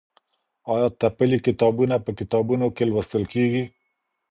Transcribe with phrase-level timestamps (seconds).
[0.73, 3.63] آيا تپلي کتابونه په کتابتونونو کي لوستل کېږي؟